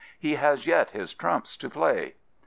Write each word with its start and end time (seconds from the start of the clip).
He 0.17 0.33
has 0.33 0.65
yet 0.65 0.89
his 0.89 1.13
trumps 1.13 1.55
to 1.57 1.69
play. 1.69 2.15